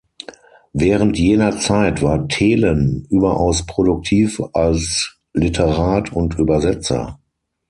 [0.73, 7.19] Während jener Zeit war Thelen überaus produktiv als Literat und Übersetzer.